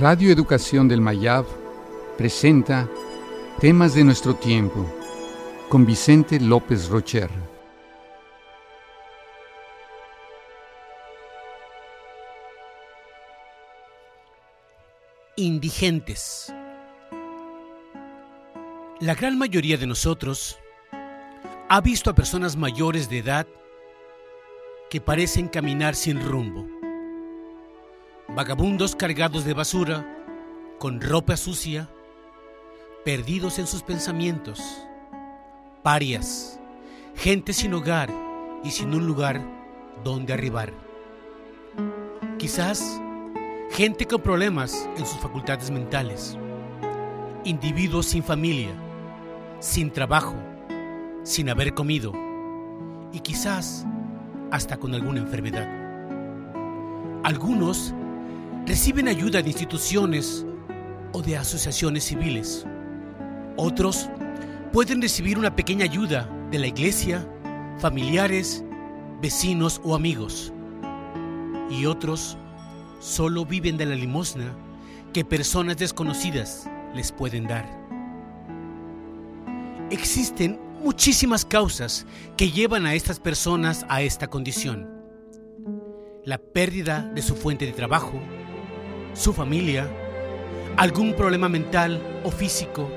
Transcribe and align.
Radio 0.00 0.32
Educación 0.32 0.88
del 0.88 1.00
Mayab 1.00 1.46
presenta 2.18 2.90
Temas 3.60 3.94
de 3.94 4.02
nuestro 4.02 4.34
tiempo 4.34 4.92
con 5.68 5.86
Vicente 5.86 6.40
López 6.40 6.88
Rocher. 6.88 7.30
Indigentes. 15.36 16.52
La 18.98 19.14
gran 19.14 19.38
mayoría 19.38 19.76
de 19.76 19.86
nosotros 19.86 20.58
ha 21.68 21.80
visto 21.80 22.10
a 22.10 22.16
personas 22.16 22.56
mayores 22.56 23.08
de 23.08 23.18
edad 23.18 23.46
que 24.90 25.00
parecen 25.00 25.46
caminar 25.46 25.94
sin 25.94 26.20
rumbo. 26.20 26.73
Vagabundos 28.28 28.96
cargados 28.96 29.44
de 29.44 29.52
basura, 29.52 30.04
con 30.78 31.00
ropa 31.00 31.36
sucia, 31.36 31.88
perdidos 33.04 33.58
en 33.58 33.66
sus 33.66 33.82
pensamientos, 33.82 34.60
parias, 35.82 36.58
gente 37.14 37.52
sin 37.52 37.74
hogar 37.74 38.10
y 38.64 38.70
sin 38.70 38.94
un 38.94 39.06
lugar 39.06 39.40
donde 40.02 40.32
arribar. 40.32 40.72
Quizás 42.38 43.00
gente 43.70 44.06
con 44.06 44.22
problemas 44.22 44.88
en 44.96 45.04
sus 45.04 45.18
facultades 45.20 45.70
mentales, 45.70 46.36
individuos 47.44 48.06
sin 48.06 48.24
familia, 48.24 48.70
sin 49.60 49.90
trabajo, 49.90 50.34
sin 51.24 51.50
haber 51.50 51.74
comido 51.74 52.12
y 53.12 53.20
quizás 53.20 53.86
hasta 54.50 54.78
con 54.78 54.94
alguna 54.94 55.20
enfermedad. 55.20 55.68
Algunos 57.22 57.94
reciben 58.66 59.08
ayuda 59.08 59.42
de 59.42 59.48
instituciones 59.50 60.46
o 61.12 61.22
de 61.22 61.36
asociaciones 61.36 62.04
civiles. 62.04 62.66
Otros 63.56 64.08
pueden 64.72 65.00
recibir 65.00 65.38
una 65.38 65.54
pequeña 65.54 65.84
ayuda 65.84 66.28
de 66.50 66.58
la 66.58 66.66
iglesia, 66.66 67.28
familiares, 67.78 68.64
vecinos 69.20 69.80
o 69.84 69.94
amigos. 69.94 70.52
Y 71.70 71.86
otros 71.86 72.36
solo 73.00 73.44
viven 73.44 73.76
de 73.76 73.86
la 73.86 73.94
limosna 73.94 74.56
que 75.12 75.24
personas 75.24 75.76
desconocidas 75.76 76.68
les 76.94 77.12
pueden 77.12 77.46
dar. 77.46 77.68
Existen 79.90 80.58
muchísimas 80.82 81.44
causas 81.44 82.06
que 82.36 82.50
llevan 82.50 82.86
a 82.86 82.94
estas 82.94 83.20
personas 83.20 83.86
a 83.88 84.02
esta 84.02 84.28
condición. 84.28 84.88
La 86.24 86.38
pérdida 86.38 87.02
de 87.14 87.22
su 87.22 87.36
fuente 87.36 87.66
de 87.66 87.72
trabajo, 87.72 88.20
su 89.14 89.32
familia, 89.32 89.88
algún 90.76 91.14
problema 91.14 91.48
mental 91.48 92.02
o 92.24 92.30
físico, 92.30 92.90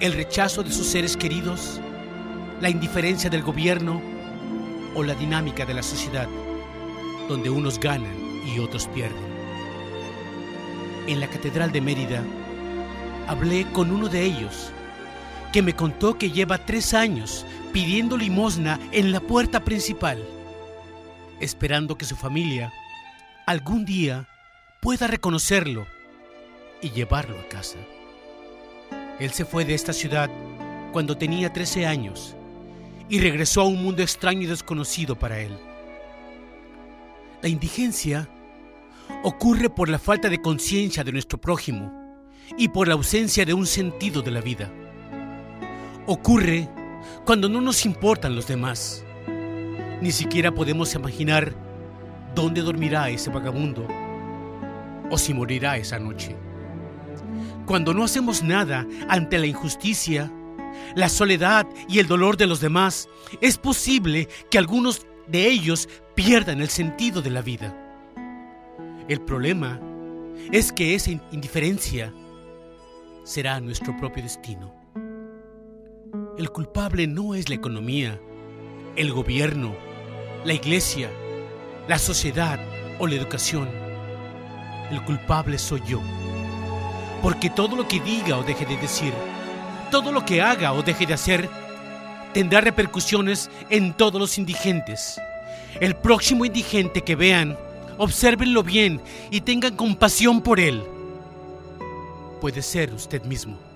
el 0.00 0.14
rechazo 0.14 0.62
de 0.62 0.72
sus 0.72 0.86
seres 0.86 1.16
queridos, 1.16 1.78
la 2.60 2.70
indiferencia 2.70 3.28
del 3.28 3.42
gobierno 3.42 4.00
o 4.94 5.02
la 5.02 5.14
dinámica 5.14 5.66
de 5.66 5.74
la 5.74 5.82
sociedad, 5.82 6.26
donde 7.28 7.50
unos 7.50 7.78
ganan 7.78 8.14
y 8.46 8.58
otros 8.58 8.88
pierden. 8.88 9.30
En 11.06 11.20
la 11.20 11.28
Catedral 11.28 11.70
de 11.70 11.82
Mérida 11.82 12.22
hablé 13.28 13.70
con 13.72 13.90
uno 13.90 14.08
de 14.08 14.22
ellos, 14.22 14.72
que 15.52 15.60
me 15.60 15.74
contó 15.74 16.16
que 16.16 16.30
lleva 16.30 16.64
tres 16.64 16.94
años 16.94 17.44
pidiendo 17.74 18.16
limosna 18.16 18.80
en 18.90 19.12
la 19.12 19.20
puerta 19.20 19.60
principal, 19.64 20.18
esperando 21.40 21.98
que 21.98 22.06
su 22.06 22.16
familia 22.16 22.72
algún 23.46 23.84
día 23.84 24.29
pueda 24.80 25.06
reconocerlo 25.06 25.86
y 26.80 26.90
llevarlo 26.90 27.38
a 27.38 27.48
casa. 27.48 27.78
Él 29.18 29.30
se 29.30 29.44
fue 29.44 29.66
de 29.66 29.74
esta 29.74 29.92
ciudad 29.92 30.30
cuando 30.92 31.16
tenía 31.18 31.52
13 31.52 31.86
años 31.86 32.34
y 33.08 33.20
regresó 33.20 33.60
a 33.60 33.68
un 33.68 33.82
mundo 33.82 34.02
extraño 34.02 34.42
y 34.42 34.46
desconocido 34.46 35.16
para 35.16 35.38
él. 35.40 35.56
La 37.42 37.48
indigencia 37.48 38.28
ocurre 39.22 39.68
por 39.68 39.90
la 39.90 39.98
falta 39.98 40.30
de 40.30 40.40
conciencia 40.40 41.04
de 41.04 41.12
nuestro 41.12 41.38
prójimo 41.38 41.92
y 42.56 42.68
por 42.68 42.88
la 42.88 42.94
ausencia 42.94 43.44
de 43.44 43.52
un 43.52 43.66
sentido 43.66 44.22
de 44.22 44.30
la 44.30 44.40
vida. 44.40 44.72
Ocurre 46.06 46.68
cuando 47.26 47.50
no 47.50 47.60
nos 47.60 47.84
importan 47.84 48.34
los 48.34 48.46
demás. 48.46 49.04
Ni 50.00 50.10
siquiera 50.10 50.52
podemos 50.52 50.94
imaginar 50.94 51.54
dónde 52.34 52.62
dormirá 52.62 53.10
ese 53.10 53.28
vagabundo 53.28 53.86
o 55.10 55.18
si 55.18 55.34
morirá 55.34 55.76
esa 55.76 55.98
noche. 55.98 56.36
Cuando 57.66 57.94
no 57.94 58.04
hacemos 58.04 58.42
nada 58.42 58.86
ante 59.08 59.38
la 59.38 59.46
injusticia, 59.46 60.32
la 60.94 61.08
soledad 61.08 61.66
y 61.88 61.98
el 61.98 62.06
dolor 62.06 62.36
de 62.36 62.46
los 62.46 62.60
demás, 62.60 63.08
es 63.40 63.58
posible 63.58 64.28
que 64.50 64.58
algunos 64.58 65.06
de 65.28 65.46
ellos 65.46 65.88
pierdan 66.14 66.60
el 66.60 66.68
sentido 66.68 67.22
de 67.22 67.30
la 67.30 67.42
vida. 67.42 67.76
El 69.08 69.20
problema 69.20 69.80
es 70.52 70.72
que 70.72 70.94
esa 70.94 71.10
indiferencia 71.10 72.12
será 73.24 73.60
nuestro 73.60 73.96
propio 73.96 74.22
destino. 74.22 74.74
El 76.38 76.50
culpable 76.50 77.06
no 77.06 77.34
es 77.34 77.48
la 77.48 77.54
economía, 77.54 78.20
el 78.96 79.12
gobierno, 79.12 79.74
la 80.44 80.54
iglesia, 80.54 81.10
la 81.86 81.98
sociedad 81.98 82.58
o 82.98 83.06
la 83.06 83.14
educación 83.14 83.68
el 84.90 85.02
culpable 85.04 85.58
soy 85.58 85.82
yo. 85.86 86.00
Porque 87.22 87.50
todo 87.50 87.76
lo 87.76 87.86
que 87.86 88.00
diga 88.00 88.38
o 88.38 88.42
deje 88.42 88.66
de 88.66 88.76
decir, 88.76 89.12
todo 89.90 90.12
lo 90.12 90.24
que 90.24 90.40
haga 90.40 90.72
o 90.72 90.82
deje 90.82 91.06
de 91.06 91.14
hacer, 91.14 91.48
tendrá 92.32 92.60
repercusiones 92.60 93.50
en 93.68 93.92
todos 93.92 94.20
los 94.20 94.38
indigentes. 94.38 95.20
El 95.80 95.96
próximo 95.96 96.44
indigente 96.44 97.02
que 97.02 97.16
vean, 97.16 97.56
obsérvenlo 97.98 98.62
bien 98.62 99.00
y 99.30 99.40
tengan 99.40 99.76
compasión 99.76 100.40
por 100.40 100.60
él. 100.60 100.82
Puede 102.40 102.62
ser 102.62 102.92
usted 102.94 103.22
mismo. 103.24 103.69